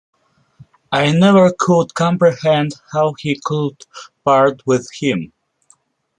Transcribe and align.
I 0.91 1.11
never 1.11 1.53
could 1.55 1.93
comprehend 1.93 2.71
how 2.91 3.13
he 3.19 3.39
could 3.45 3.85
part 4.25 4.65
with 4.65 4.89
him. 4.99 5.31